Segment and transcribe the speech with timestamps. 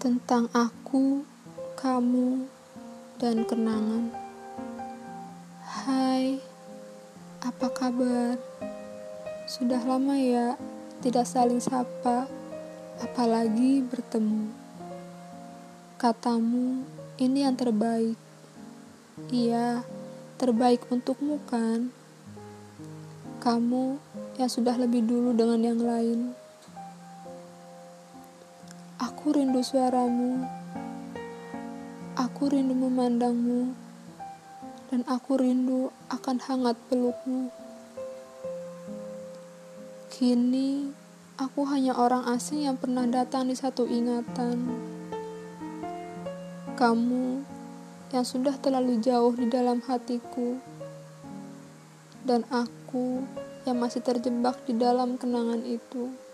[0.00, 1.28] tentang aku,
[1.76, 2.48] kamu,
[3.20, 4.08] dan kenangan.
[5.60, 6.40] Hai,
[7.44, 8.40] apa kabar?
[9.44, 10.56] Sudah lama ya
[11.04, 12.24] tidak saling sapa,
[13.04, 14.48] apalagi bertemu.
[16.00, 16.80] Katamu,
[17.20, 18.16] ini yang terbaik.
[19.28, 19.84] Iya,
[20.40, 21.92] terbaik untukmu kan?
[23.44, 24.00] Kamu
[24.40, 26.32] yang sudah lebih dulu dengan yang lain.
[29.20, 30.48] Aku rindu suaramu.
[32.16, 33.76] Aku rindu memandangmu.
[34.88, 37.52] Dan aku rindu akan hangat pelukmu.
[40.08, 40.88] Kini,
[41.36, 44.72] aku hanya orang asing yang pernah datang di satu ingatan.
[46.80, 47.44] Kamu
[48.16, 50.56] yang sudah terlalu jauh di dalam hatiku.
[52.24, 53.20] Dan aku
[53.68, 56.29] yang masih terjebak di dalam kenangan itu.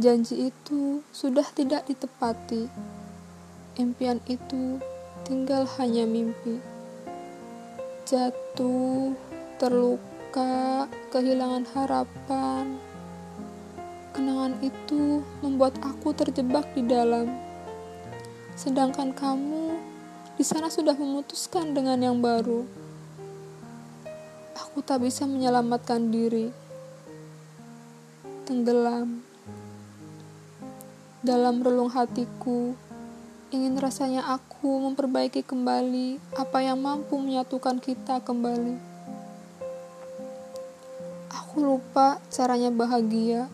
[0.00, 2.72] Janji itu sudah tidak ditepati.
[3.76, 4.80] Impian itu
[5.28, 6.56] tinggal hanya mimpi.
[8.08, 9.12] Jatuh,
[9.60, 12.80] terluka, kehilangan harapan.
[14.16, 17.36] Kenangan itu membuat aku terjebak di dalam.
[18.56, 19.76] Sedangkan kamu
[20.40, 22.64] di sana sudah memutuskan dengan yang baru.
[24.64, 26.48] Aku tak bisa menyelamatkan diri.
[28.48, 29.28] Tenggelam
[31.20, 32.72] dalam relung hatiku,
[33.52, 38.80] ingin rasanya aku memperbaiki kembali apa yang mampu menyatukan kita kembali.
[41.28, 43.52] Aku lupa caranya bahagia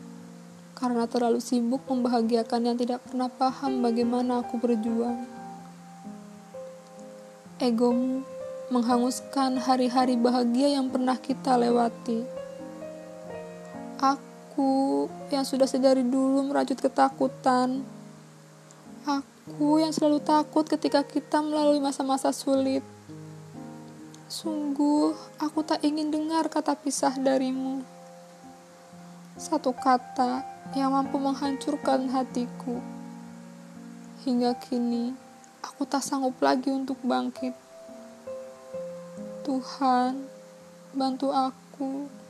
[0.79, 5.27] karena terlalu sibuk membahagiakan yang tidak pernah paham bagaimana aku berjuang.
[7.59, 8.23] Egomu
[8.71, 12.23] menghanguskan hari-hari bahagia yang pernah kita lewati.
[13.99, 17.85] Aku Aku yang sudah sedari dulu merajut ketakutan.
[19.05, 22.81] Aku yang selalu takut ketika kita melalui masa-masa sulit.
[24.33, 27.85] Sungguh, aku tak ingin dengar kata pisah darimu.
[29.37, 30.41] Satu kata
[30.73, 32.81] yang mampu menghancurkan hatiku.
[34.25, 35.13] Hingga kini,
[35.61, 37.53] aku tak sanggup lagi untuk bangkit.
[39.45, 40.25] Tuhan,
[40.97, 42.25] bantu aku.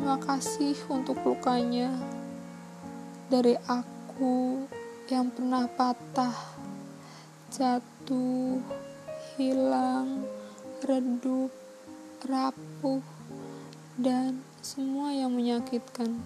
[0.00, 1.92] Terima kasih untuk lukanya
[3.28, 4.64] dari aku
[5.12, 6.32] yang pernah patah,
[7.52, 8.64] jatuh,
[9.36, 10.24] hilang,
[10.88, 11.52] redup,
[12.24, 13.04] rapuh,
[14.00, 16.16] dan semua yang menyakitkan.